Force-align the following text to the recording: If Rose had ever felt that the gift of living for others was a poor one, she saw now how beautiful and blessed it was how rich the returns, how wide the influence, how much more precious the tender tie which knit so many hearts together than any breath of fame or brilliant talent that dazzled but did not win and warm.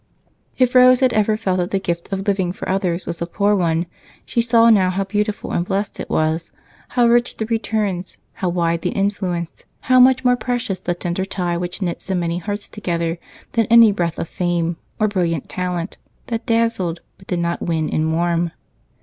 If 0.57 0.73
Rose 0.73 1.01
had 1.01 1.13
ever 1.13 1.37
felt 1.37 1.59
that 1.59 1.69
the 1.69 1.77
gift 1.77 2.11
of 2.11 2.27
living 2.27 2.51
for 2.53 2.67
others 2.67 3.05
was 3.05 3.21
a 3.21 3.27
poor 3.27 3.55
one, 3.55 3.85
she 4.25 4.41
saw 4.41 4.71
now 4.71 4.89
how 4.89 5.03
beautiful 5.03 5.51
and 5.51 5.63
blessed 5.63 5.99
it 5.99 6.09
was 6.09 6.51
how 6.97 7.05
rich 7.05 7.37
the 7.37 7.45
returns, 7.45 8.17
how 8.33 8.49
wide 8.49 8.81
the 8.81 8.89
influence, 8.89 9.63
how 9.81 9.99
much 9.99 10.25
more 10.25 10.35
precious 10.35 10.79
the 10.79 10.95
tender 10.95 11.23
tie 11.23 11.55
which 11.55 11.83
knit 11.83 12.01
so 12.01 12.15
many 12.15 12.39
hearts 12.39 12.67
together 12.67 13.19
than 13.51 13.67
any 13.67 13.91
breath 13.91 14.17
of 14.17 14.27
fame 14.27 14.77
or 14.99 15.07
brilliant 15.07 15.47
talent 15.47 15.97
that 16.33 16.47
dazzled 16.47 17.01
but 17.19 17.27
did 17.27 17.37
not 17.37 17.61
win 17.61 17.87
and 17.87 18.11
warm. 18.11 18.49